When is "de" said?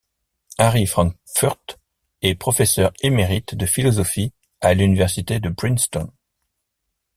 3.53-3.67, 5.39-5.49